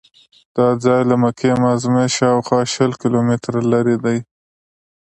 دا 0.57 0.67
ځای 0.83 1.01
له 1.09 1.15
مکې 1.23 1.51
معظمې 1.63 2.05
شاوخوا 2.15 2.61
شل 2.73 2.91
کیلومتره 3.01 3.59
لرې 3.71 3.97
دی. 4.03 4.17